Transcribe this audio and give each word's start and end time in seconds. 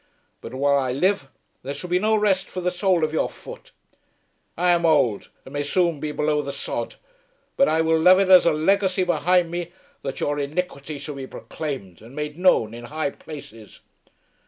But 0.41 0.55
while 0.55 0.79
I 0.79 0.93
live 0.93 1.29
there 1.61 1.75
shall 1.75 1.91
be 1.91 1.99
no 1.99 2.15
rest 2.15 2.49
for 2.49 2.59
the 2.59 2.71
sole 2.71 3.03
of 3.03 3.13
your 3.13 3.29
foot. 3.29 3.71
I 4.57 4.71
am 4.71 4.83
ould, 4.83 5.27
and 5.45 5.53
may 5.53 5.61
soon 5.61 5.99
be 5.99 6.11
below 6.11 6.41
the 6.41 6.51
sod, 6.51 6.95
but 7.55 7.67
I 7.67 7.81
will 7.81 7.99
lave 7.99 8.17
it 8.17 8.27
as 8.29 8.47
a 8.47 8.51
legacy 8.51 9.03
behind 9.03 9.51
me 9.51 9.71
that 10.01 10.19
your 10.19 10.39
iniquity 10.39 10.97
shall 10.97 11.13
be 11.13 11.27
proclaimed 11.27 12.01
and 12.01 12.15
made 12.15 12.35
known 12.35 12.73
in 12.73 12.85
high 12.85 13.11
places. 13.11 13.81